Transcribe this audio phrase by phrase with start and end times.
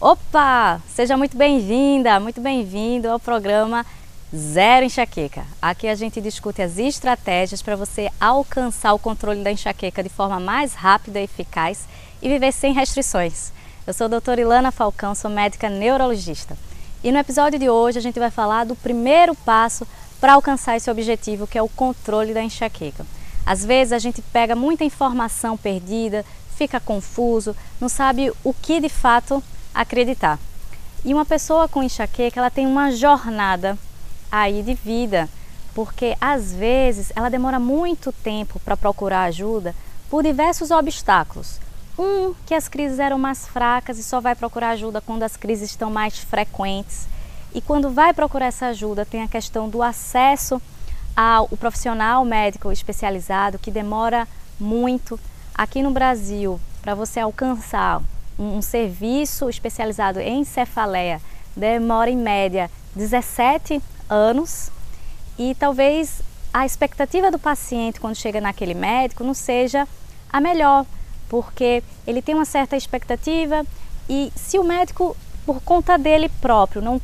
[0.00, 0.80] Opa!
[0.88, 3.84] Seja muito bem-vinda, muito bem-vindo ao programa
[4.32, 5.44] Zero Enxaqueca.
[5.60, 10.38] Aqui a gente discute as estratégias para você alcançar o controle da enxaqueca de forma
[10.38, 11.88] mais rápida e eficaz
[12.22, 13.50] e viver sem restrições.
[13.84, 16.56] Eu sou a doutora Ilana Falcão, sou médica neurologista.
[17.02, 19.84] E no episódio de hoje a gente vai falar do primeiro passo
[20.20, 23.04] para alcançar esse objetivo, que é o controle da enxaqueca.
[23.44, 26.24] Às vezes a gente pega muita informação perdida,
[26.56, 29.42] fica confuso, não sabe o que de fato
[29.78, 30.40] acreditar.
[31.04, 33.78] E uma pessoa com enxaqueca, ela tem uma jornada
[34.30, 35.28] aí de vida,
[35.72, 39.74] porque às vezes ela demora muito tempo para procurar ajuda
[40.10, 41.60] por diversos obstáculos.
[41.96, 45.70] Um, que as crises eram mais fracas e só vai procurar ajuda quando as crises
[45.70, 47.06] estão mais frequentes.
[47.54, 50.60] E quando vai procurar essa ajuda, tem a questão do acesso
[51.16, 54.26] ao profissional médico especializado, que demora
[54.58, 55.18] muito.
[55.54, 58.00] Aqui no Brasil, para você alcançar
[58.38, 61.20] um, serviço especializado em cefaleia,
[61.56, 64.70] demora em média 17 anos
[65.38, 66.22] e talvez
[66.52, 69.86] a expectativa do paciente quando chega naquele médico não seja
[70.30, 70.86] a melhor,
[71.28, 73.64] porque ele tem uma certa expectativa
[74.08, 77.00] e se o médico, por conta dele próprio, não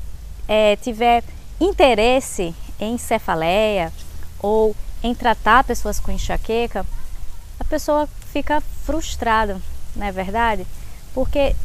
[0.48, 1.22] é, tiver
[1.60, 3.92] interesse em cefaleia
[4.40, 6.86] ou em tratar pessoas com enxaqueca,
[7.60, 9.60] a pessoa fica frustrada,
[9.94, 10.66] não é verdade?
[11.14, 11.56] Porque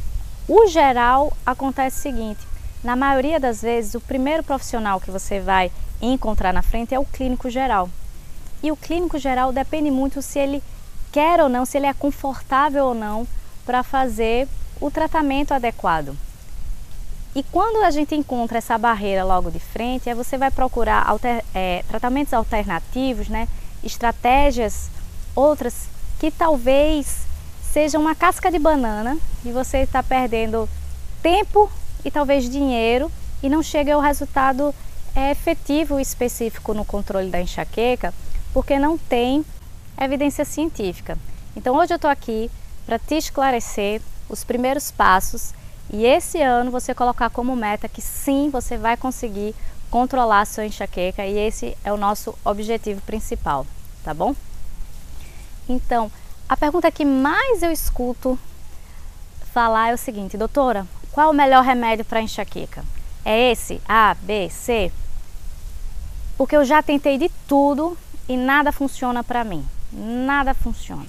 [0.48, 2.40] o geral acontece o seguinte:
[2.84, 7.06] na maioria das vezes, o primeiro profissional que você vai encontrar na frente é o
[7.06, 7.90] clínico geral.
[8.64, 10.64] E o clínico geral depende muito se ele
[11.12, 13.28] quer ou não, se ele é confortável ou não
[13.66, 14.48] para fazer
[14.80, 16.16] o tratamento adequado.
[17.36, 21.44] E quando a gente encontra essa barreira logo de frente, aí você vai procurar alter,
[21.54, 23.48] é, tratamentos alternativos, né?
[23.84, 24.90] estratégias
[25.36, 25.88] outras
[26.20, 27.29] que talvez
[27.72, 30.68] sejam uma casca de banana e você está perdendo
[31.22, 31.70] tempo
[32.04, 33.12] e talvez dinheiro
[33.44, 34.74] e não chega ao resultado
[35.16, 38.14] é, efetivo e específico no controle da enxaqueca,
[38.54, 39.46] porque não tem
[40.00, 41.18] evidência científica.
[41.56, 42.50] Então hoje eu estou aqui
[42.86, 45.54] para te esclarecer os primeiros passos
[45.92, 49.54] e esse ano você colocar como meta que sim, você vai conseguir
[49.92, 53.66] controlar a sua enxaqueca e esse é o nosso objetivo principal,
[54.04, 54.36] tá bom?
[55.68, 56.12] Então,
[56.50, 58.38] a pergunta que mais eu escuto
[59.54, 62.84] falar é o seguinte, doutora, qual o melhor remédio para enxaqueca?
[63.24, 63.80] É esse?
[63.88, 64.92] A, B, C?
[66.36, 67.96] Porque eu já tentei de tudo
[68.28, 69.64] e nada funciona para mim.
[69.92, 71.06] Nada funciona.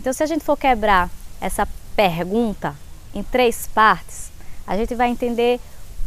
[0.00, 2.74] Então, se a gente for quebrar essa pergunta
[3.14, 4.32] em três partes,
[4.66, 5.60] a gente vai entender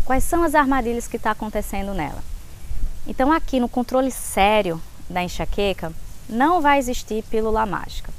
[0.05, 2.23] quais são as armadilhas que está acontecendo nela.
[3.05, 5.93] Então, aqui no controle sério da enxaqueca,
[6.27, 8.14] não vai existir pílula mágica.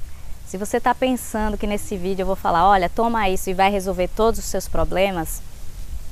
[0.47, 3.69] Se você está pensando que nesse vídeo eu vou falar, olha, toma isso e vai
[3.69, 5.43] resolver todos os seus problemas,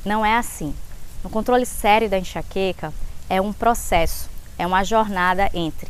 [0.04, 0.74] não é assim.
[1.22, 2.92] No controle sério da enxaqueca
[3.30, 4.28] é um processo,
[4.58, 5.88] é uma jornada entre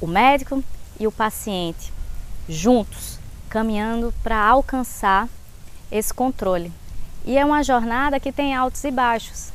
[0.00, 0.64] o médico
[0.98, 1.92] e o paciente,
[2.48, 5.28] juntos, caminhando para alcançar
[5.88, 6.72] esse controle.
[7.24, 9.52] E é uma jornada que tem altos e baixos,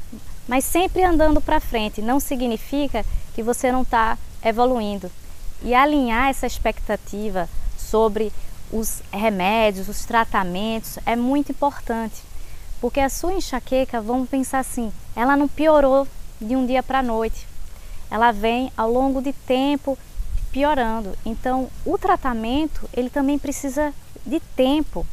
[0.47, 3.05] mas sempre andando para frente não significa
[3.35, 5.11] que você não está evoluindo.
[5.61, 7.47] E alinhar essa expectativa
[7.91, 8.31] sobre
[8.71, 12.23] os remédios, os tratamentos é muito importante,
[12.79, 16.07] porque a sua enxaqueca, vamos pensar assim, ela não piorou
[16.39, 17.45] de um dia para a noite,
[18.09, 19.97] ela vem ao longo de tempo
[20.51, 21.17] piorando.
[21.25, 23.93] Então, o tratamento ele também precisa
[24.25, 25.05] de tempo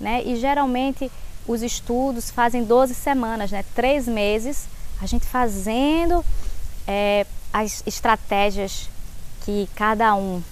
[0.00, 0.22] né?
[0.24, 1.10] E geralmente
[1.46, 3.64] os estudos fazem 12 semanas, né?
[3.74, 4.66] Três meses,
[5.00, 6.24] a gente fazendo
[6.86, 8.88] é, as estratégias
[9.44, 10.42] que cada um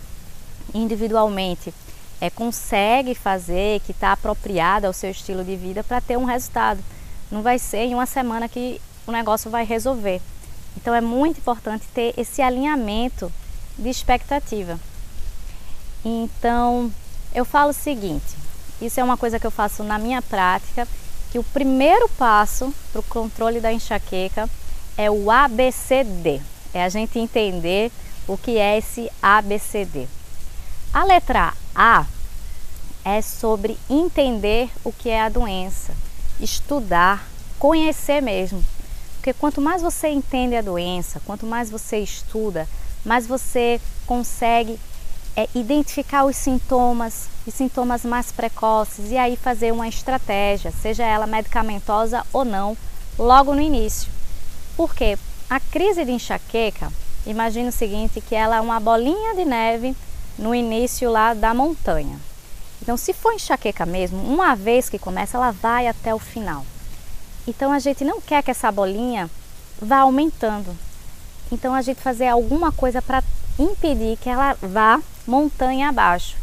[0.75, 1.73] individualmente
[2.21, 6.83] é, consegue fazer, que está apropriada ao seu estilo de vida para ter um resultado.
[7.31, 10.21] Não vai ser em uma semana que o negócio vai resolver.
[10.77, 13.33] Então é muito importante ter esse alinhamento
[13.79, 14.79] de expectativa.
[16.05, 16.93] Então
[17.35, 18.37] eu falo o seguinte:
[18.81, 20.87] isso é uma coisa que eu faço na minha prática,
[21.31, 24.49] que o primeiro passo para o controle da enxaqueca
[24.97, 26.41] é o ABCD.
[26.73, 27.91] É a gente entender
[28.27, 30.09] o que é esse ABCD.
[30.97, 32.07] A letra A
[33.05, 35.93] é sobre entender o que é a doença,
[36.41, 37.29] estudar,
[37.59, 38.65] conhecer mesmo.
[39.17, 42.67] Porque quanto mais você entende a doença, quanto mais você estuda,
[43.05, 44.81] mais você consegue
[45.37, 51.27] é identificar os sintomas, os sintomas mais precoces e aí fazer uma estratégia, seja ela
[51.27, 52.75] medicamentosa ou não,
[53.19, 54.11] logo no início.
[54.75, 55.19] Por quê?
[55.51, 56.91] A crise de enxaqueca,
[57.27, 59.95] imagine o seguinte, que ela é uma bolinha de neve
[60.39, 62.19] no início lá da montanha.
[62.83, 66.65] Então, se for enxaqueca mesmo, uma vez que começa, ela vai até o final.
[67.47, 69.31] Então a gente não quer que essa bolinha
[69.81, 70.77] vá aumentando.
[71.53, 73.23] Então a gente fazer alguma coisa para
[73.57, 76.37] impedir que ela vá montanha abaixo.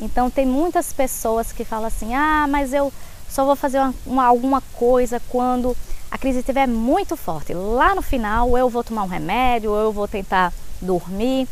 [0.00, 2.90] Então tem muitas pessoas que falam assim: "Ah, mas eu
[3.28, 5.76] só vou fazer uma, uma, alguma coisa quando
[6.10, 7.52] a crise estiver muito forte.
[7.52, 11.46] Lá no final eu vou tomar um remédio, eu vou tentar dormir.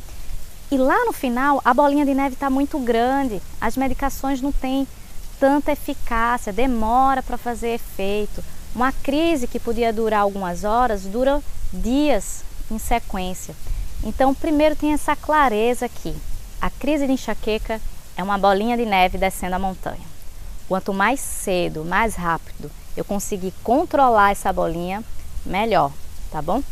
[0.71, 4.87] E lá no final a bolinha de neve está muito grande, as medicações não têm
[5.39, 8.43] tanta eficácia, demora para fazer efeito.
[8.75, 13.55] Uma crise que podia durar algumas horas dura dias em sequência.
[14.03, 16.15] Então, primeiro tem essa clareza aqui.
[16.61, 17.81] A crise de enxaqueca
[18.17, 20.07] é uma bolinha de neve descendo a montanha.
[20.67, 25.03] Quanto mais cedo, mais rápido eu conseguir controlar essa bolinha,
[25.45, 25.93] melhor,
[26.31, 26.63] tá bom?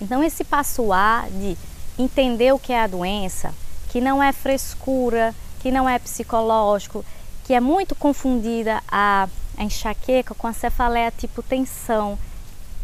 [0.00, 1.56] Então esse passo A de
[1.98, 3.54] entender o que é a doença,
[3.90, 7.04] que não é frescura, que não é psicológico,
[7.44, 12.18] que é muito confundida a, a enxaqueca com a cefaleia tipo tensão,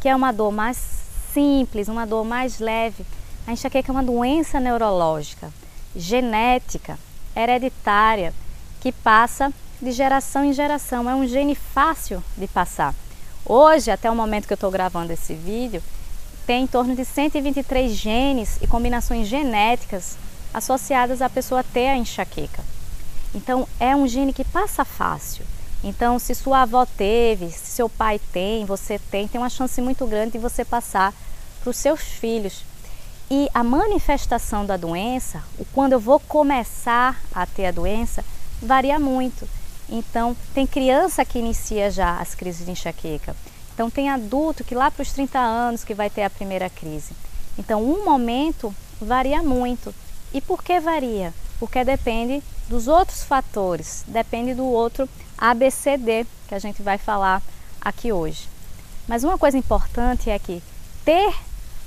[0.01, 0.77] que é uma dor mais
[1.33, 3.05] simples, uma dor mais leve.
[3.47, 5.51] A enxaqueca é uma doença neurológica,
[5.97, 6.99] genética,
[7.35, 8.35] hereditária,
[8.81, 11.09] que passa de geração em geração.
[11.09, 12.95] É um gene fácil de passar.
[13.45, 15.83] Hoje, até o momento que eu estou gravando esse vídeo,
[16.49, 20.17] tem em torno de 123 genes e combinações genéticas
[20.55, 22.65] associadas à pessoa ter a enxaqueca.
[23.35, 25.45] Então, é um gene que passa fácil.
[25.85, 30.07] Então, se sua avó teve, se seu pai tem, você tem, tem uma chance muito
[30.07, 31.13] grande de você passar
[31.61, 32.65] para os seus filhos.
[33.31, 38.25] E a manifestação da doença, o quando eu vou começar a ter a doença,
[38.63, 39.47] varia muito.
[39.87, 43.37] Então, tem criança que inicia já as crises de enxaqueca.
[43.79, 47.13] Então, tem adulto que lá para os 30 anos que vai ter a primeira crise.
[47.57, 49.95] Então, um momento varia muito.
[50.35, 51.33] E por que varia?
[51.61, 55.09] Porque depende dos outros fatores, depende do outro
[55.39, 57.41] ABCD que a gente vai falar
[57.81, 58.49] aqui hoje.
[59.07, 60.61] Mas uma coisa importante é que
[61.05, 61.33] ter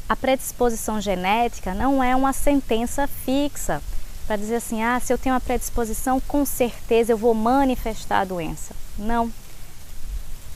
[0.07, 3.81] a predisposição genética não é uma sentença fixa
[4.25, 8.25] para dizer assim, ah, se eu tenho uma predisposição, com certeza eu vou manifestar a
[8.25, 8.73] doença.
[8.97, 9.29] Não.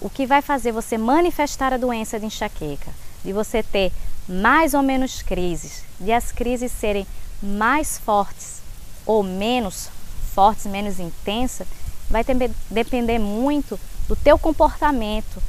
[0.05, 2.91] O que vai fazer você manifestar a doença de enxaqueca,
[3.23, 3.91] de você ter
[4.29, 7.07] mais ou menos crises, de as crises serem
[7.41, 8.61] mais fortes
[9.03, 9.89] ou menos
[10.35, 11.65] fortes, menos intensas,
[12.07, 15.41] vai ter, depender muito do teu comportamento,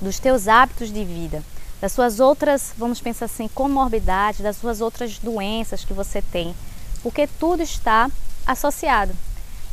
[0.00, 1.42] dos teus hábitos de vida,
[1.80, 6.54] das suas outras, vamos pensar assim, comorbidades, das suas outras doenças que você tem
[7.02, 8.08] porque tudo está
[8.46, 9.12] associado.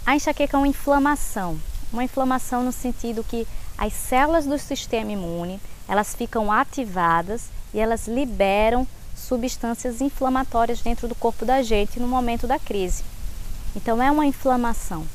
[0.03, 1.59] A enxaqueca é uma inflamação,
[1.93, 8.07] uma inflamação no sentido que as células do sistema imune, elas ficam ativadas e elas
[8.07, 13.03] liberam substâncias inflamatórias dentro do corpo da gente no momento da crise.
[13.75, 15.05] Então é uma inflamação.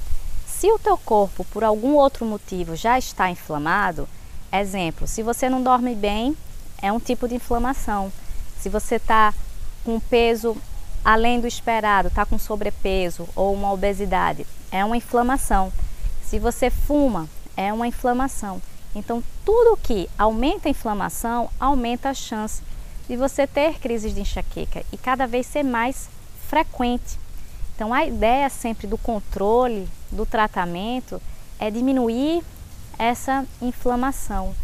[0.47, 4.09] Se o teu corpo por algum outro motivo já está inflamado,
[4.53, 6.37] exemplo, se você não dorme bem,
[6.81, 8.13] é um tipo de inflamação.
[8.61, 9.35] Se você está
[9.85, 10.57] com peso
[11.05, 15.73] além do esperado, está com sobrepeso ou uma obesidade, é uma inflamação.
[16.23, 18.61] Se você fuma, é uma inflamação.
[18.95, 22.63] Então, tudo que aumenta a inflamação aumenta a chance
[23.09, 26.09] de você ter crises de enxaqueca e cada vez ser mais
[26.49, 27.19] frequente.
[27.75, 31.21] Então, a ideia sempre do controle, do tratamento,
[31.59, 32.43] é diminuir
[32.99, 34.55] essa inflamação.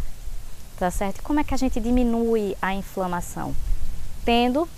[0.79, 1.23] Tá certo?
[1.23, 3.55] Como é que a gente diminui a inflamação?
[4.25, 4.69] Tendo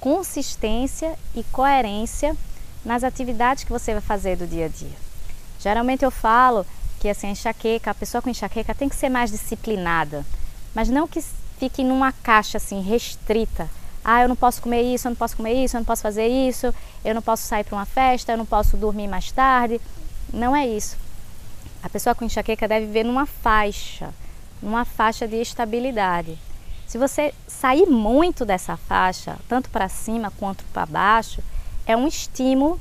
[0.00, 2.36] consistência e coerência
[2.84, 4.96] nas atividades que você vai fazer do dia a dia.
[5.58, 6.66] Geralmente eu falo
[7.06, 10.26] que assim, a enxaqueca, a pessoa com enxaqueca tem que ser mais disciplinada,
[10.74, 11.22] mas não que
[11.58, 13.70] fique numa caixa assim restrita.
[14.04, 16.26] Ah, eu não posso comer isso, eu não posso comer isso, eu não posso fazer
[16.26, 19.80] isso, eu não posso sair para uma festa, eu não posso dormir mais tarde.
[20.32, 20.96] Não é isso.
[21.82, 24.12] A pessoa com enxaqueca deve viver numa faixa,
[24.60, 26.36] numa faixa de estabilidade.
[26.86, 31.42] Se você sair muito dessa faixa, tanto para cima quanto para baixo,
[31.86, 32.80] é um estímulo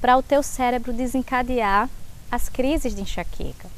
[0.00, 1.88] para o teu cérebro desencadear
[2.30, 3.68] as crises de enxaqueca.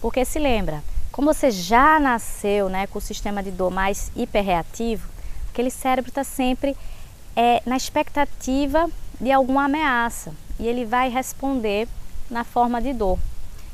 [0.00, 5.08] Porque se lembra, como você já nasceu né, com o sistema de dor mais hiperreativo,
[5.50, 6.76] aquele cérebro está sempre
[7.34, 8.88] é, na expectativa
[9.20, 11.88] de alguma ameaça e ele vai responder
[12.30, 13.18] na forma de dor.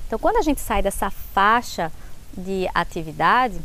[0.06, 1.90] Então, quando a gente sai dessa faixa
[2.36, 3.60] de atividade,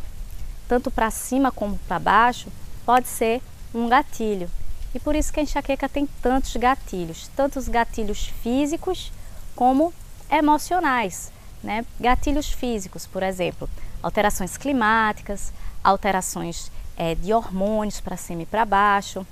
[0.68, 2.50] tanto para cima como para baixo,
[2.86, 3.42] pode ser
[3.74, 4.50] um gatilho.
[4.94, 9.12] E por isso que a enxaqueca tem tantos gatilhos, tantos gatilhos físicos
[9.56, 9.94] como
[10.32, 11.32] emocionais.
[11.64, 11.86] Né?
[12.00, 13.70] Gatilhos físicos, por exemplo,
[14.02, 15.52] alterações climáticas,
[15.84, 19.26] alterações é, de hormônios para cima e para baixo,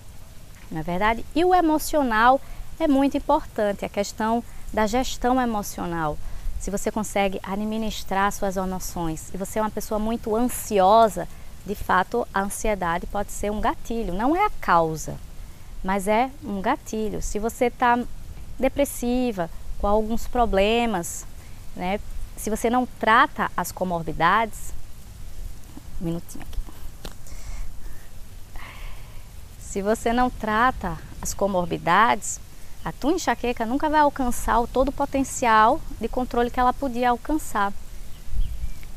[0.72, 1.25] na é verdade.
[1.36, 2.42] E o emocional
[2.80, 6.18] é muito importante, a questão da gestão emocional.
[6.60, 11.27] se você consegue administrar suas emoções e você é uma pessoa muito ansiosa,
[11.63, 15.18] de fato a ansiedade pode ser um gatilho, não é a causa,
[15.84, 17.22] mas é um gatilho.
[17.22, 18.00] Se você está
[18.58, 21.25] depressiva, com alguns problemas,
[21.75, 22.00] né?
[22.36, 24.74] Se você não trata as comorbidades,
[26.01, 26.57] um minutinho aqui.
[29.60, 32.39] Se você não trata as comorbidades,
[32.84, 37.10] a tua enxaqueca nunca vai alcançar o todo o potencial de controle que ela podia
[37.10, 37.74] alcançar.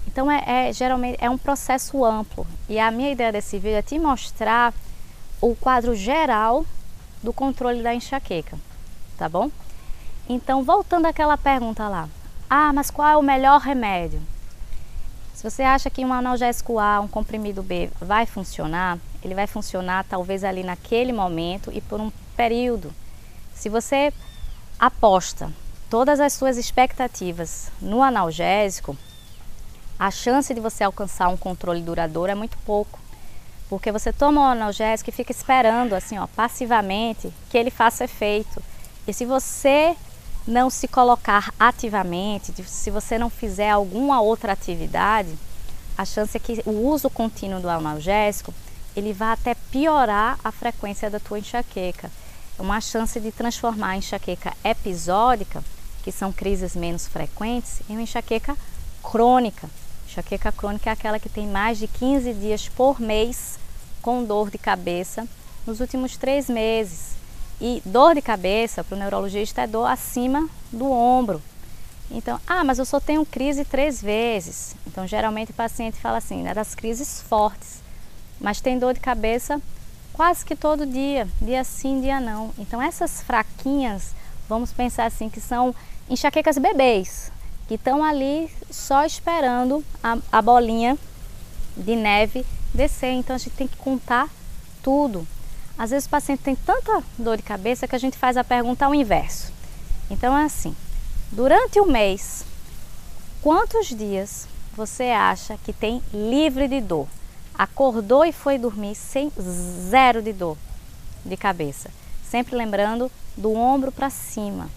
[0.07, 3.83] Então é, é, geralmente é um processo amplo e a minha ideia desse vídeo é
[3.83, 4.73] te mostrar
[5.41, 6.65] o quadro geral
[7.23, 8.59] do controle da enxaqueca,
[9.17, 9.51] tá bom?
[10.33, 12.09] Então voltando àquela pergunta lá,
[12.49, 14.23] ah, mas qual é o melhor remédio?
[15.35, 20.05] Se você acha que um analgésico A, um comprimido B vai funcionar, ele vai funcionar
[20.05, 22.95] talvez ali naquele momento e por um período.
[23.53, 24.13] Se você
[24.79, 25.51] aposta
[25.91, 28.97] todas as suas expectativas no analgésico,
[29.99, 33.01] a chance de você alcançar um controle duradouro é muito pouco.
[33.69, 38.63] Porque você toma o analgésico e fica esperando, assim, ó, passivamente, que ele faça efeito.
[39.09, 39.97] E se você
[40.51, 45.39] não se colocar ativamente, se você não fizer alguma outra atividade,
[45.97, 48.53] a chance é que o uso contínuo do analgésico
[48.97, 52.11] ele vai até piorar a frequência da tua enxaqueca.
[52.59, 55.63] É uma chance de transformar a enxaqueca episódica,
[56.03, 58.57] que são crises menos frequentes, em uma enxaqueca
[59.03, 59.71] crônica.
[60.09, 63.59] Enxaqueca crônica é aquela que tem mais de 15 dias por mês
[64.03, 65.29] com dor de cabeça
[65.65, 67.20] nos últimos três meses.
[67.61, 71.43] E dor de cabeça para o neurologista é dor acima do ombro.
[72.11, 74.75] Então, ah, mas eu só tenho crise três vezes.
[74.87, 77.81] Então, geralmente o paciente fala assim, né, das crises fortes
[78.41, 79.61] mas tem dor de cabeça
[80.13, 82.51] quase que todo dia, dia sim, dia não.
[82.59, 84.15] Então essas fraquinhas,
[84.49, 85.75] vamos pensar assim, que são
[86.09, 87.31] enxaquecas bebês,
[87.69, 90.99] que estão ali só esperando a, a bolinha
[91.77, 93.13] de neve descer.
[93.13, 94.29] Então a gente tem que contar
[94.83, 95.27] tudo.
[95.81, 98.85] Às vezes o paciente tem tanta dor de cabeça que a gente faz a pergunta
[98.85, 99.51] ao inverso.
[100.11, 100.77] Então é assim:
[101.33, 102.45] durante o mês,
[103.41, 104.47] quantos dias
[104.77, 107.09] você acha que tem livre de dor?
[107.61, 110.57] acordou e foi dormir sem zero de dor
[111.23, 111.91] de cabeça.
[112.25, 114.71] Sempre lembrando do ombro para cima,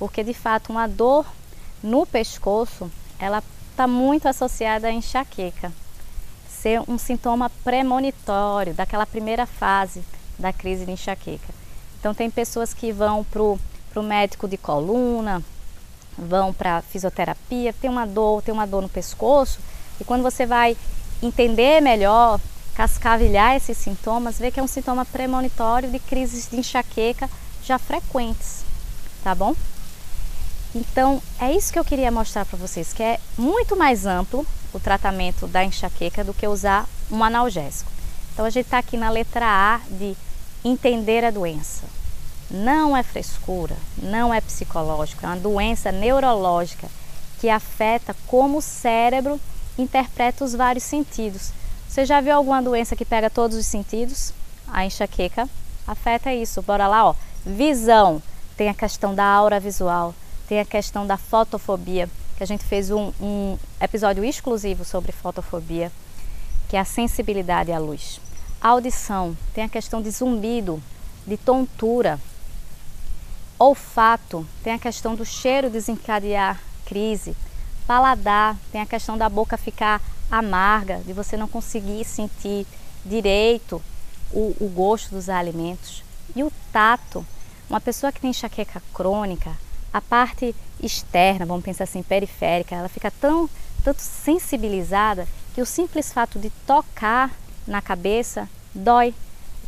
[0.00, 1.24] porque de fato uma dor
[1.80, 5.72] no pescoço, ela está muito associada à enxaqueca.
[6.48, 10.02] Ser um sintoma premonitório daquela primeira fase
[10.38, 11.54] da crise de enxaqueca.
[11.98, 15.42] Então tem pessoas que vão para o médico de coluna,
[16.16, 19.58] vão para fisioterapia, tem uma dor, tem uma dor no pescoço,
[20.00, 20.76] e quando você vai
[21.22, 22.40] entender melhor,
[22.74, 27.30] cascavilhar esses sintomas, ver que é um sintoma premonitório de crises de enxaqueca
[27.62, 28.64] já frequentes,
[29.22, 29.54] tá bom?
[30.74, 34.80] Então, é isso que eu queria mostrar para vocês, que é muito mais amplo o
[34.80, 37.90] tratamento da enxaqueca do que usar um analgésico.
[38.34, 40.14] Então, a gente está aqui na letra A de
[40.62, 41.84] entender a doença.
[42.50, 46.88] Não é frescura, não é psicológico, é uma doença neurológica
[47.40, 49.40] que afeta como o cérebro
[49.78, 51.52] interpreta os vários sentidos.
[51.88, 54.32] Você já viu alguma doença que pega todos os sentidos?
[54.68, 55.48] A enxaqueca
[55.86, 56.60] afeta isso.
[56.60, 57.14] Bora lá, ó.
[57.46, 58.22] Visão.
[58.56, 60.14] Tem a questão da aura visual,
[60.48, 65.90] tem a questão da fotofobia, que a gente fez um, um episódio exclusivo sobre fotofobia,
[66.74, 68.20] que é a sensibilidade à luz.
[68.60, 70.82] audição, tem a questão de zumbido,
[71.24, 72.18] de tontura.
[73.56, 77.36] Olfato, tem a questão do cheiro desencadear crise.
[77.86, 82.66] Paladar, tem a questão da boca ficar amarga, de você não conseguir sentir
[83.06, 83.80] direito
[84.32, 86.02] o, o gosto dos alimentos.
[86.34, 87.24] E o tato,
[87.70, 89.56] uma pessoa que tem enxaqueca crônica,
[89.92, 90.52] a parte
[90.82, 93.48] externa, vamos pensar assim, periférica, ela fica tão
[93.84, 97.30] tanto sensibilizada que o simples fato de tocar
[97.66, 99.14] na cabeça dói,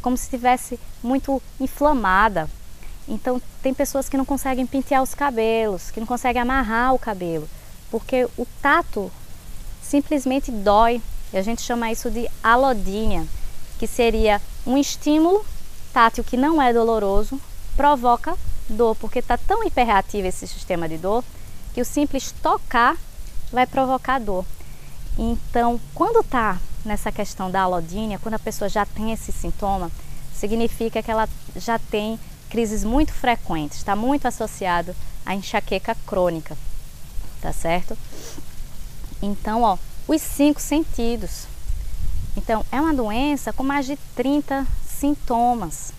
[0.03, 2.51] como se estivesse muito inflamada.
[3.09, 7.49] Então, tem pessoas que não conseguem pentear os cabelos, que não conseguem amarrar o cabelo
[7.91, 9.11] porque o tato
[9.83, 11.01] simplesmente dói.
[11.33, 13.27] E a gente chama isso de alodínia,
[13.79, 15.45] que seria um estímulo
[15.93, 17.41] tátil que não é doloroso,
[17.77, 18.37] provoca
[18.69, 21.25] dor, porque está tão hiperreativo esse sistema de dor
[21.75, 22.97] que o simples tocar
[23.53, 24.45] vai provocar dor.
[25.19, 29.91] Então, quando está nessa questão da alodínia, quando a pessoa já tem esse sintoma,
[30.35, 32.19] significa que ela já tem
[32.51, 34.95] crises muito frequentes, está muito associado
[35.25, 36.57] à enxaqueca crônica
[37.47, 37.97] tá certo?
[39.23, 41.47] Então, ó, os cinco sentidos.
[42.37, 45.93] Então, é uma doença com mais de 30 sintomas.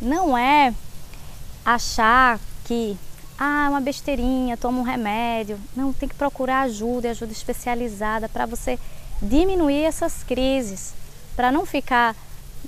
[0.00, 0.74] Não é
[1.64, 2.96] achar que,
[3.44, 5.58] Ah, uma besteirinha, toma um remédio.
[5.74, 8.78] Não, tem que procurar ajuda, ajuda especializada para você
[9.20, 10.94] diminuir essas crises,
[11.34, 12.14] para não ficar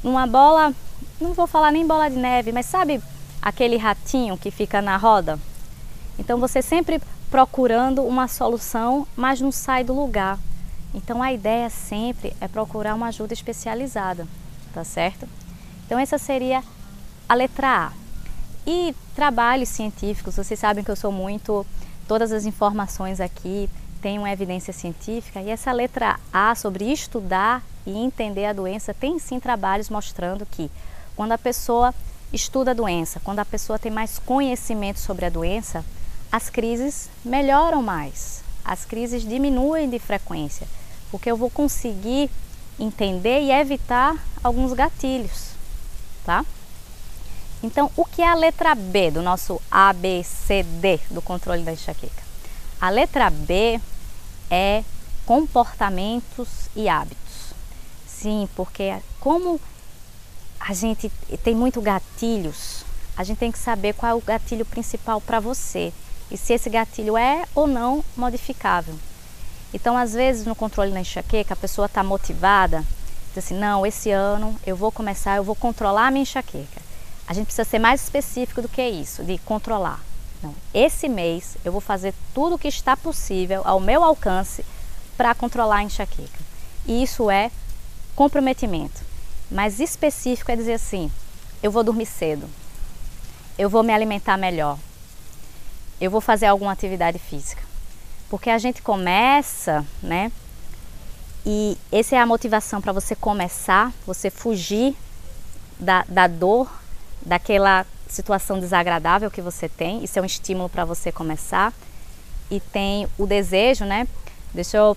[0.03, 0.75] numa bola,
[1.21, 3.01] não vou falar nem bola de neve, mas sabe
[3.41, 5.39] aquele ratinho que fica na roda?
[6.19, 7.01] Então você sempre
[7.31, 10.41] procurando uma solução, mas não sai do lugar.
[10.93, 14.27] Então a ideia sempre é procurar uma ajuda especializada,
[14.73, 15.29] tá certo?
[15.87, 16.65] Então essa seria
[17.29, 18.04] a letra A.
[18.67, 21.67] E trabalhos científicos, vocês sabem que eu sou muito
[22.09, 23.69] todas as informações aqui
[24.01, 29.19] têm uma evidência científica e essa letra A sobre estudar e entender a doença tem
[29.19, 30.71] sim trabalhos mostrando que
[31.17, 31.95] quando a pessoa
[32.33, 35.85] estuda a doença, quando a pessoa tem mais conhecimento sobre a doença,
[36.31, 40.67] as crises melhoram mais, as crises diminuem de frequência,
[41.11, 42.31] porque eu vou conseguir
[42.79, 45.51] entender e evitar alguns gatilhos,
[46.25, 46.45] tá?
[47.65, 52.23] Então, o que é a letra B do nosso ABCD do controle da enxaqueca?
[52.79, 53.81] A letra B
[54.51, 54.85] é
[55.25, 57.55] comportamentos e hábitos.
[58.07, 59.59] Sim, porque como
[60.61, 61.11] a gente
[61.43, 62.85] tem muito gatilhos,
[63.17, 65.91] a gente tem que saber qual é o gatilho principal para você
[66.31, 68.95] e se esse gatilho é ou não modificável.
[69.73, 72.85] Então, às vezes, no controle da enxaqueca, a pessoa está motivada,
[73.29, 76.85] diz assim: não, esse ano eu vou começar, eu vou controlar a minha enxaqueca.
[77.27, 80.01] A gente precisa ser mais específico do que isso, de controlar.
[80.43, 84.65] Não, esse mês eu vou fazer tudo o que está possível ao meu alcance
[85.17, 86.39] para controlar a enxaqueca.
[86.87, 87.51] E isso é
[88.15, 89.03] comprometimento.
[89.51, 91.11] Mas específico é dizer assim:
[91.63, 92.49] eu vou dormir cedo,
[93.57, 94.79] eu vou me alimentar melhor,
[96.01, 97.63] eu vou fazer alguma atividade física.
[98.29, 100.31] Porque a gente começa, né?
[101.47, 104.97] E essa é a motivação para você começar, você fugir
[105.79, 106.71] da, da dor,
[107.25, 110.05] daquela situação desagradável que você tem.
[110.05, 111.73] Isso é um estímulo para você começar.
[112.51, 114.07] E tem o desejo, né?
[114.53, 114.97] Deixa eu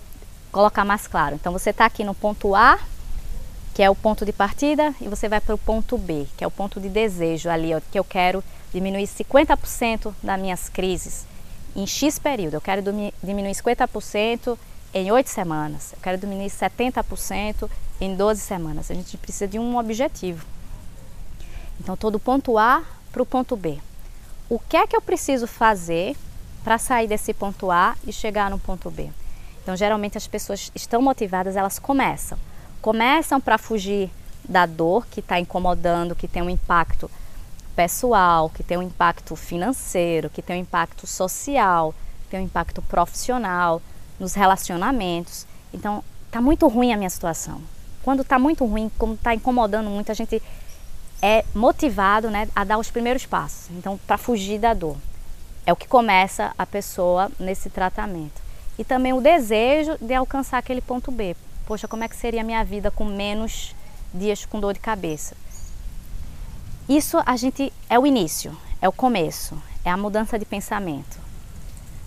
[0.51, 1.36] colocar mais claro.
[1.36, 2.79] Então você está aqui no ponto A,
[3.74, 6.48] que é o ponto de partida, e você vai para o ponto B, que é
[6.48, 11.25] o ponto de desejo ali, ó, que eu quero diminuir 50% das minhas crises
[11.75, 12.55] em X período.
[12.55, 12.81] Eu quero
[13.24, 14.57] diminuir 50%
[14.94, 15.94] em 8 semanas.
[15.94, 17.70] Eu quero diminuir 70%
[18.01, 18.90] em 12 semanas.
[18.90, 20.46] A gente precisa de um objetivo.
[21.79, 23.79] Então, estou do ponto A para o ponto B.
[24.50, 26.16] O que é que eu preciso fazer
[26.63, 29.09] para sair desse ponto A e chegar no ponto B?
[29.61, 32.37] Então, geralmente as pessoas estão motivadas, elas começam.
[32.81, 34.09] Começam para fugir
[34.48, 37.11] da dor que está incomodando, que tem um impacto
[37.75, 42.81] pessoal, que tem um impacto financeiro, que tem um impacto social, que tem um impacto
[42.81, 43.81] profissional,
[44.20, 45.46] nos relacionamentos.
[45.74, 47.61] Então, tá muito ruim a minha situação.
[48.03, 50.42] Quando tá muito ruim, como tá incomodando muito, a gente
[51.22, 53.70] é motivado, né, a dar os primeiros passos.
[53.72, 54.98] Então, para fugir da dor.
[55.66, 58.42] É o que começa a pessoa nesse tratamento.
[58.77, 61.36] E também o desejo de alcançar aquele ponto B.
[61.66, 63.75] Poxa, como é que seria a minha vida com menos
[64.14, 65.36] dias com dor de cabeça?
[66.88, 71.20] Isso a gente é o início, é o começo, é a mudança de pensamento.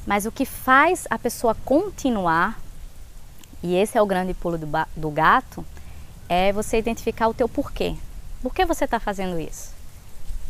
[0.07, 2.59] Mas o que faz a pessoa continuar,
[3.63, 5.63] e esse é o grande pulo do, do gato,
[6.29, 7.97] é você identificar o teu porquê.
[8.43, 9.75] Por que você está fazendo isso?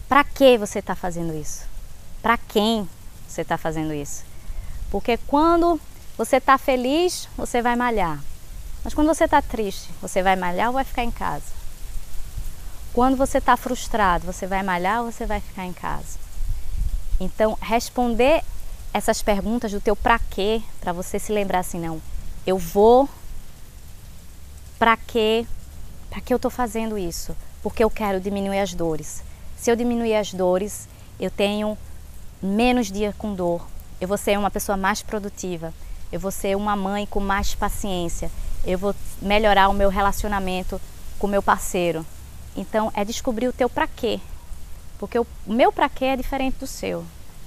[0.08, 1.64] Para que você está fazendo isso?
[2.22, 2.88] Para quem
[3.28, 4.24] você está fazendo isso?
[4.90, 5.80] Porque quando
[6.16, 8.22] você está feliz, você vai malhar.
[8.84, 11.60] Mas quando você está triste, você vai malhar ou vai ficar em casa?
[12.92, 16.18] Quando você está frustrado, você vai malhar ou você vai ficar em casa?
[17.18, 18.42] Então, responder
[18.92, 22.00] essas perguntas do teu para quê, para você se lembrar assim, não,
[22.46, 23.08] eu vou
[24.78, 25.46] para quê?
[26.08, 27.36] Para que eu estou fazendo isso?
[27.62, 29.22] Porque eu quero diminuir as dores.
[29.56, 31.76] Se eu diminuir as dores, eu tenho
[32.42, 33.66] menos dia com dor.
[34.00, 35.74] Eu vou ser uma pessoa mais produtiva.
[36.10, 38.30] Eu vou ser uma mãe com mais paciência.
[38.64, 40.80] Eu vou melhorar o meu relacionamento
[41.18, 42.04] com o meu parceiro.
[42.56, 44.20] Então é descobrir o teu para quê.
[44.98, 47.04] Porque o meu para quê é diferente do seu,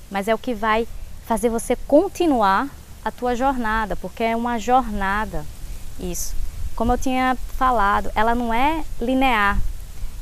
[0.10, 0.88] mas é o que vai
[1.26, 2.67] fazer você continuar
[3.06, 5.45] a tua jornada, porque é uma jornada
[5.99, 6.36] isso.
[6.76, 9.60] Como eu tinha falado, ela não é linear.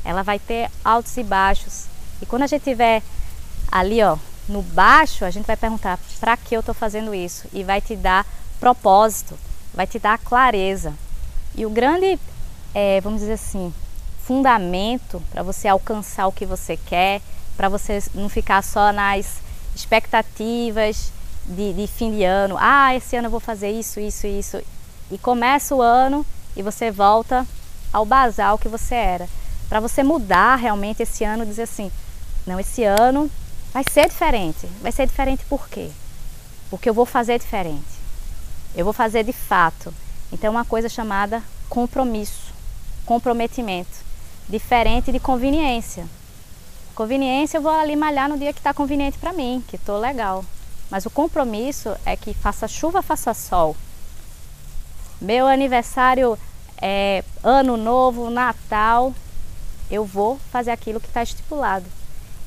[0.04, 1.86] Ela vai ter altos e baixos.
[2.20, 3.02] E quando a gente tiver
[3.70, 4.16] ali, ó,
[4.48, 7.46] no baixo, a gente vai perguntar: para que eu estou fazendo isso?
[7.52, 8.26] E vai te dar
[8.60, 9.38] propósito,
[9.74, 10.94] vai te dar clareza.
[11.54, 12.18] E o grande,
[12.74, 13.72] é, vamos dizer assim,
[14.22, 17.20] fundamento para você alcançar o que você quer,
[17.56, 19.40] para você não ficar só nas
[19.74, 21.12] expectativas
[21.44, 22.56] de, de, fim de ano.
[22.58, 24.62] Ah, esse ano eu vou fazer isso, isso, isso.
[25.10, 26.24] E começa o ano
[26.56, 27.46] e você volta
[27.92, 29.28] ao basal que você era.
[29.72, 31.90] Para você mudar realmente esse ano, dizer assim:
[32.46, 33.30] não, esse ano
[33.72, 34.66] Vai ser diferente.
[34.82, 35.90] Vai ser diferente por quê?
[36.68, 38.02] Porque eu vou fazer diferente.
[38.74, 39.92] Eu vou fazer de fato.
[40.30, 42.52] Então, é uma coisa chamada compromisso,
[43.06, 44.04] comprometimento.
[44.46, 46.06] Diferente de conveniência.
[46.94, 50.44] Conveniência, eu vou ali malhar no dia que está conveniente para mim, que estou legal.
[50.90, 53.74] Mas o compromisso é que faça chuva, faça sol.
[55.18, 56.38] Meu aniversário
[56.76, 59.14] é ano novo, Natal,
[59.92, 61.84] eu vou fazer aquilo que está estipulado.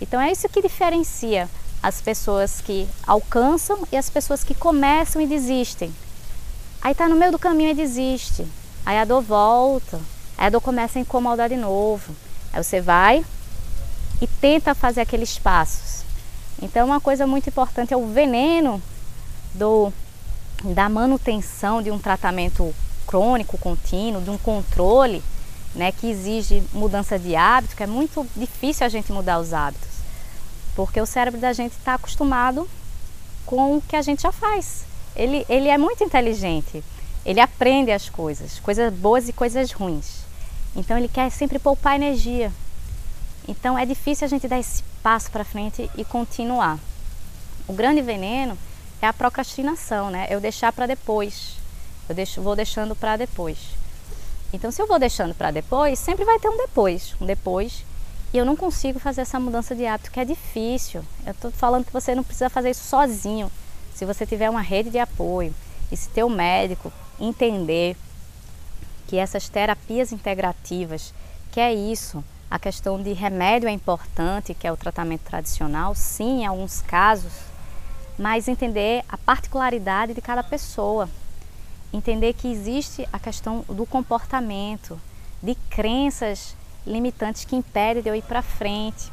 [0.02, 1.48] Então é isso que diferencia
[1.82, 5.94] as pessoas que alcançam e as pessoas que começam e desistem.
[6.82, 8.46] Aí está no meio do caminho e desiste.
[8.84, 10.02] Aí a dor volta.
[10.36, 12.16] Aí a dor começa a incomodar de novo.
[12.52, 13.24] Aí você vai
[14.20, 16.04] e tenta fazer aqueles passos.
[16.60, 18.82] Então uma coisa muito importante é o veneno
[19.54, 19.94] do
[20.64, 22.74] da manutenção de um tratamento
[23.06, 25.22] crônico contínuo, de um controle,
[25.76, 29.90] né, que exige mudança de hábito, que é muito difícil a gente mudar os hábitos,
[30.76, 32.68] porque o cérebro da gente está acostumado
[33.46, 34.86] com o que a gente já faz.
[35.16, 36.84] Ele, ele é muito inteligente,
[37.26, 40.26] ele aprende as coisas, coisas boas e coisas ruins.
[40.76, 42.52] Então ele quer sempre poupar energia.
[43.48, 46.80] Então é difícil a gente dar esse passo para frente e continuar.
[47.68, 48.58] O grande veneno
[49.02, 50.28] é a procrastinação, né?
[50.30, 51.58] Eu deixar para depois.
[52.10, 53.58] Eu deixo, vou deixando para depois.
[54.56, 57.86] Então, se eu vou deixando para depois, sempre vai ter um depois, um depois.
[58.34, 61.04] E eu não consigo fazer essa mudança de hábito, que é difícil.
[61.26, 63.52] Eu estou falando que você não precisa fazer isso sozinho.
[63.94, 65.54] Se você tiver uma rede de apoio
[65.92, 67.98] e se teu médico entender
[69.08, 71.14] que essas terapias integrativas,
[71.52, 76.44] que é isso, a questão de remédio é importante, que é o tratamento tradicional, sim,
[76.44, 77.34] em alguns casos,
[78.18, 81.10] mas entender a particularidade de cada pessoa.
[81.94, 85.00] Entender que existe a questão do comportamento,
[85.42, 89.12] de crenças limitantes que impedem de eu ir para frente.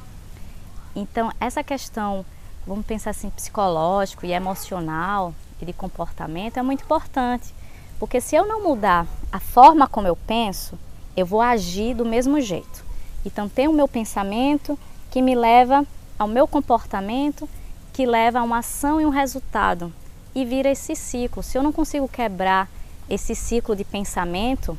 [0.95, 2.25] Então, essa questão,
[2.67, 7.55] vamos pensar assim, psicológico e emocional e de comportamento é muito importante,
[7.99, 10.79] porque se eu não mudar a forma como eu penso,
[11.17, 12.85] eu vou agir do mesmo jeito.
[13.25, 14.79] Então, tem o meu pensamento
[15.11, 15.87] que me leva
[16.19, 17.49] ao meu comportamento,
[17.93, 19.93] que leva a uma ação e um resultado.
[20.35, 21.43] E vira esse ciclo.
[21.43, 22.69] Se eu não consigo quebrar
[23.09, 24.79] esse ciclo de pensamento,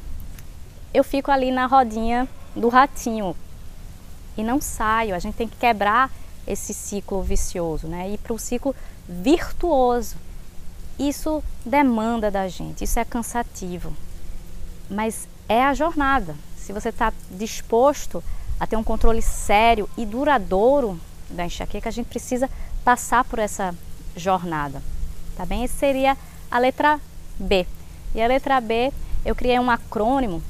[0.94, 3.36] eu fico ali na rodinha do ratinho
[4.38, 5.16] e não saio.
[5.16, 6.12] A gente tem que quebrar
[6.48, 8.10] esse ciclo vicioso, né?
[8.10, 8.76] Ir para o ciclo
[9.08, 10.16] virtuoso.
[10.98, 13.92] Isso demanda da gente, isso é cansativo,
[14.90, 16.36] mas é a jornada.
[16.56, 18.24] Se você está disposto
[18.60, 22.50] a ter um controle sério e duradouro da enxaqueca, a gente precisa
[22.84, 23.76] passar por essa
[24.16, 24.84] jornada,
[25.36, 25.64] tá bem?
[25.64, 26.18] Essa seria
[26.50, 27.00] a letra
[27.38, 27.66] B.
[28.16, 28.92] E a letra B,
[29.26, 30.42] eu criei um acrônimo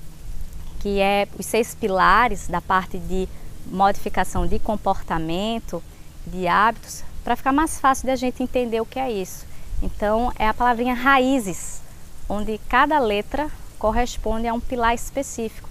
[0.80, 3.28] que é os seis pilares da parte de
[3.68, 5.82] modificação de comportamento,
[6.28, 9.46] de hábitos, para ficar mais fácil da gente entender o que é isso.
[9.82, 11.82] Então, é a palavrinha raízes,
[12.28, 15.70] onde cada letra corresponde a um pilar específico.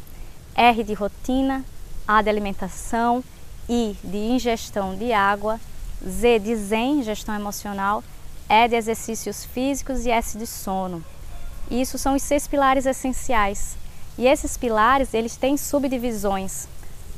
[0.55, 1.63] R de rotina,
[2.09, 3.23] A de alimentação,
[3.69, 5.61] I de ingestão de água,
[6.03, 8.03] Z de zen, gestão emocional,
[8.55, 11.03] E de exercícios físicos e S de sono.
[11.71, 13.79] Isso são os seis pilares essenciais.
[14.19, 16.69] E esses pilares, eles têm subdivisões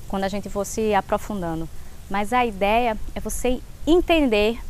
[0.06, 1.68] quando a gente for se aprofundando.
[2.08, 4.60] Mas a ideia é você entender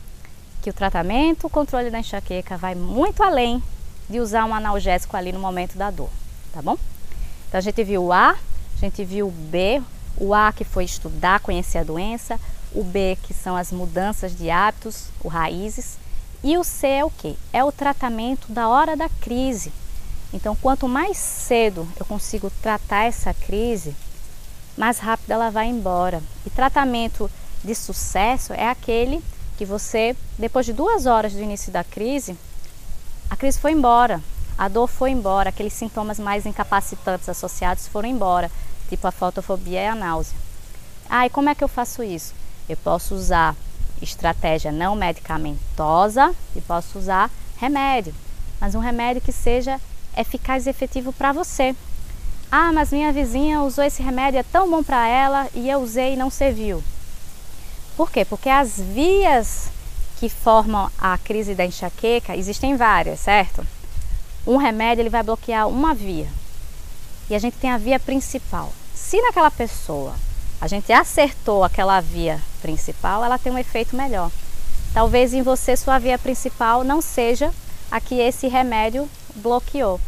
[0.63, 3.63] que o tratamento, o controle da enxaqueca vai muito além
[4.09, 6.09] de usar um analgésico ali no momento da dor,
[6.51, 6.79] tá bom?
[7.47, 9.83] Então a gente viu o A, a gente viu o B,
[10.17, 12.41] o A que foi estudar, conhecer a doença,
[12.73, 15.99] o B que são as mudanças de hábitos, o raízes,
[16.45, 17.39] e o C é o que?
[17.55, 19.73] É o tratamento da hora da crise.
[20.31, 23.97] Então, quanto mais cedo eu consigo tratar essa crise,
[24.77, 26.23] mais rápido ela vai embora.
[26.45, 27.31] E tratamento
[27.65, 29.25] de sucesso é aquele
[29.57, 32.37] que você, depois de duas horas do início da crise,
[33.31, 34.21] a crise foi embora,
[34.59, 38.51] a dor foi embora, aqueles sintomas mais incapacitantes associados foram embora,
[38.91, 40.37] tipo a fotofobia e a náusea.
[41.09, 42.35] Ah, e como é que eu faço isso?
[42.69, 43.57] Eu posso usar
[44.03, 48.15] estratégia não medicamentosa e posso usar remédio,
[48.61, 49.81] mas um remédio que seja
[50.17, 51.75] eficaz e efetivo para você.
[52.51, 56.15] Ah, mas minha vizinha usou esse remédio, é tão bom para ela e eu usei
[56.15, 56.83] e não serviu.
[57.97, 58.25] Por quê?
[58.25, 59.69] Porque as vias
[60.19, 63.67] que formam a crise da enxaqueca existem várias, certo?
[64.47, 66.29] um remédio ele vai bloquear uma via.
[67.29, 68.73] E a gente tem a via principal.
[68.95, 70.15] Se naquela pessoa
[70.65, 74.31] a gente acertou aquela via principal, ela tem um efeito melhor.
[74.95, 77.53] Talvez em você sua via principal não seja
[77.91, 80.01] a que esse remédio bloqueou.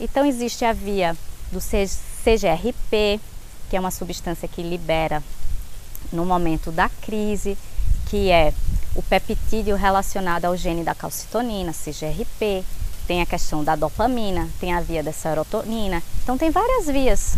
[0.00, 1.16] Então existe a via
[1.52, 3.20] do CGRP,
[3.68, 5.22] que é uma substância que libera
[6.12, 7.56] no momento da crise,
[8.06, 8.52] que é
[8.96, 12.64] o peptídeo relacionado ao gene da calcitonina, CGRP,
[13.06, 16.02] tem a questão da dopamina, tem a via da serotonina.
[16.24, 17.36] Então tem várias vias.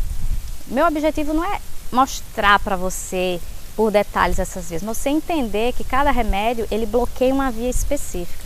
[0.68, 1.60] Meu objetivo não é
[1.92, 3.40] mostrar para você
[3.76, 8.44] por detalhes essas vias, mas você entender que cada remédio ele bloqueia uma via específica.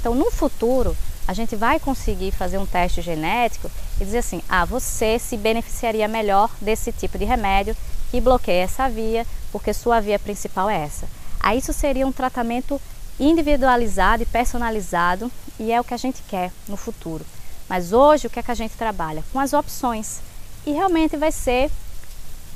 [0.00, 0.96] Então no futuro
[1.26, 3.70] a gente vai conseguir fazer um teste genético
[4.00, 7.76] e dizer assim: ah, você se beneficiaria melhor desse tipo de remédio
[8.10, 11.06] que bloqueia essa via, porque sua via principal é essa.
[11.40, 12.80] Aí isso seria um tratamento
[13.20, 17.24] individualizado e personalizado e é o que a gente quer no futuro.
[17.68, 19.22] Mas hoje o que é que a gente trabalha?
[19.32, 20.20] Com as opções.
[20.66, 21.70] E realmente vai ser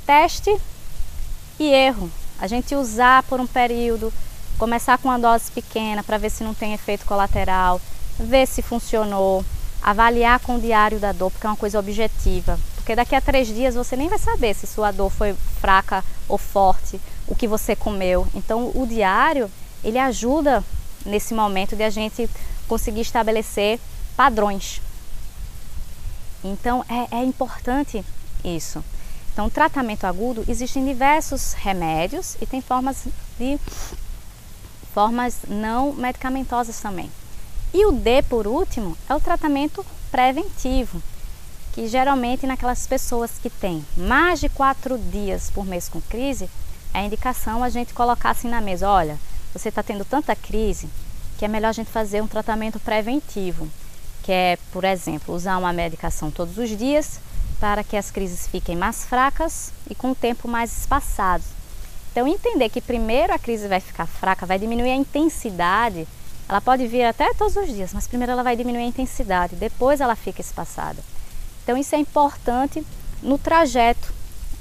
[0.05, 0.55] teste
[1.59, 2.09] e erro.
[2.39, 4.11] A gente usar por um período,
[4.57, 7.79] começar com uma dose pequena para ver se não tem efeito colateral,
[8.19, 9.45] ver se funcionou,
[9.81, 12.59] avaliar com o diário da dor, porque é uma coisa objetiva.
[12.75, 16.37] Porque daqui a três dias você nem vai saber se sua dor foi fraca ou
[16.37, 18.27] forte, o que você comeu.
[18.33, 19.49] Então o diário
[19.83, 20.63] ele ajuda
[21.05, 22.29] nesse momento de a gente
[22.67, 23.79] conseguir estabelecer
[24.15, 24.81] padrões.
[26.43, 28.03] Então é, é importante
[28.43, 28.83] isso.
[29.33, 33.07] Então, tratamento agudo existem diversos remédios e tem formas
[33.39, 33.59] de
[34.93, 37.09] formas não medicamentosas também.
[37.73, 41.01] E o D, por último, é o tratamento preventivo,
[41.73, 46.47] que geralmente naquelas pessoas que têm mais de quatro dias por mês com crise,
[46.93, 49.17] é a indicação a gente colocar assim na mesa, olha,
[49.51, 50.87] você está tendo tanta crise
[51.39, 53.67] que é melhor a gente fazer um tratamento preventivo,
[54.21, 57.19] que é, por exemplo, usar uma medicação todos os dias
[57.59, 61.43] para que as crises fiquem mais fracas e com o tempo mais espaçado.
[62.11, 66.07] Então, entender que primeiro a crise vai ficar fraca, vai diminuir a intensidade,
[66.47, 70.01] ela pode vir até todos os dias, mas primeiro ela vai diminuir a intensidade, depois
[70.01, 71.01] ela fica espaçada.
[71.63, 72.85] Então, isso é importante
[73.21, 74.13] no trajeto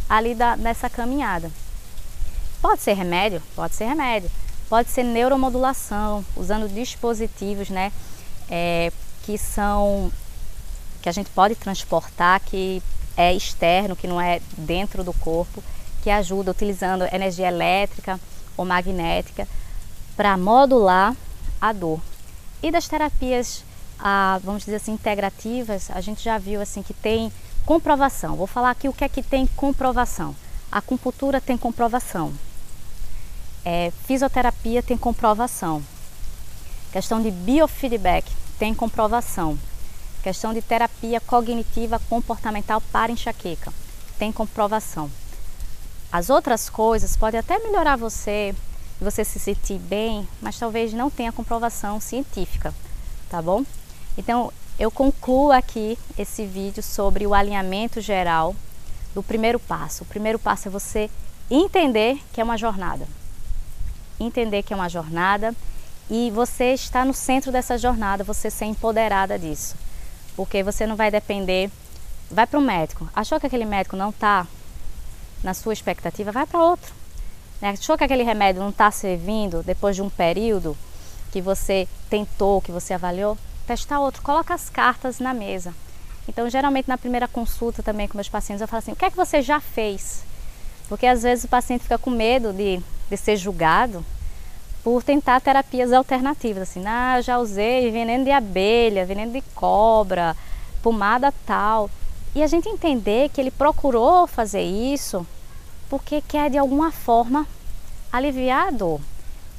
[0.09, 1.51] ali da, nessa caminhada.
[2.61, 3.43] Pode ser remédio?
[3.57, 4.31] Pode ser remédio.
[4.69, 7.93] Pode ser neuromodulação, usando dispositivos né,
[8.49, 8.91] é,
[9.25, 10.11] que são
[11.03, 12.83] que a gente pode transportar, que
[13.17, 15.63] é externo, que não é dentro do corpo,
[16.03, 18.19] que ajuda utilizando energia elétrica
[18.57, 19.47] ou magnética
[20.17, 21.15] para modular
[21.61, 22.01] a dor.
[22.63, 23.65] E das terapias,
[23.99, 27.33] ah, vamos dizer assim, integrativas, a gente já viu assim que tem
[27.67, 28.37] comprovação.
[28.37, 30.35] Vou falar aqui o que é que tem comprovação.
[30.71, 32.33] A acupuntura tem comprovação.
[33.65, 35.83] É, fisioterapia tem comprovação.
[36.93, 39.59] Questão de biofeedback tem comprovação.
[40.23, 43.73] Questão de terapia cognitiva comportamental para enxaqueca
[44.19, 45.11] tem comprovação.
[46.11, 48.55] As outras coisas podem até melhorar você,
[49.01, 52.73] você se sentir bem, mas talvez não tenha comprovação científica,
[53.29, 53.65] tá bom?
[54.17, 58.55] Então eu concluo aqui esse vídeo sobre o alinhamento geral
[59.15, 60.05] do primeiro passo.
[60.05, 61.11] O primeiro passo é você
[61.51, 63.07] entender que é uma jornada
[64.25, 65.55] entender que é uma jornada
[66.11, 69.75] e você está no centro dessa jornada, você ser empoderada disso.
[70.37, 71.71] Porque você não vai depender.
[72.31, 73.09] Vai para o médico.
[73.15, 74.47] Achou que aquele médico não está
[75.43, 76.33] na sua expectativa?
[76.33, 76.93] Vai para outro.
[77.61, 77.71] Né?
[77.71, 80.77] Achou que aquele remédio não está servindo depois de um período
[81.31, 83.37] que você tentou, que você avaliou?
[83.67, 84.23] Testar outro.
[84.23, 85.75] Coloca as cartas na mesa.
[86.29, 89.11] Então, geralmente na primeira consulta também com meus pacientes, eu falo assim: o que é
[89.11, 90.23] que você já fez?
[90.89, 94.03] Porque às vezes o paciente fica com medo de de ser julgado
[94.83, 100.37] por tentar terapias alternativas, assim, ah, já usei veneno de abelha, veneno de cobra,
[100.83, 101.89] pomada tal.
[102.35, 105.27] E a gente entender que ele procurou fazer isso
[105.89, 107.47] porque quer de alguma forma
[108.11, 109.01] aliviar a dor.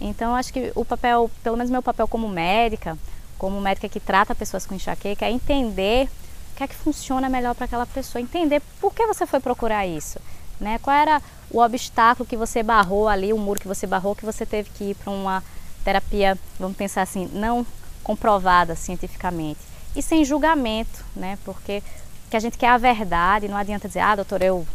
[0.01, 2.97] Então, acho que o papel, pelo menos meu papel como médica,
[3.37, 6.09] como médica que trata pessoas com enxaqueca, é entender
[6.51, 9.87] o que é que funciona melhor para aquela pessoa, entender por que você foi procurar
[9.87, 10.19] isso,
[10.59, 10.79] né?
[10.81, 11.21] Qual era
[11.53, 14.85] o obstáculo que você barrou ali, o muro que você barrou, que você teve que
[14.85, 15.43] ir para uma
[15.85, 17.65] terapia, vamos pensar assim, não
[18.03, 19.59] comprovada cientificamente.
[19.95, 21.37] E sem julgamento, né?
[21.45, 21.83] Porque
[22.29, 24.65] que a gente quer a verdade, não adianta dizer, ah, doutor, eu,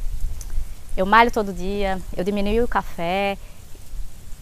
[0.96, 3.36] eu malho todo dia, eu diminui o café,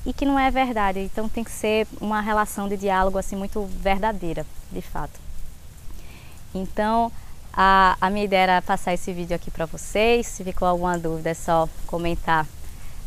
[0.06, 1.00] e que não é verdade.
[1.00, 5.18] Então tem que ser uma relação de diálogo assim muito verdadeira, de fato.
[6.54, 7.10] Então,
[7.56, 10.26] a, a minha ideia era passar esse vídeo aqui para vocês.
[10.26, 12.46] Se ficou alguma dúvida é só comentar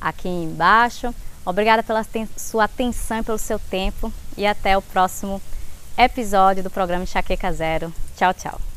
[0.01, 1.13] aqui embaixo.
[1.45, 5.41] Obrigada pela sua atenção e pelo seu tempo e até o próximo
[5.97, 7.93] episódio do programa Enxaqueca Zero.
[8.15, 8.68] Tchau, tchau.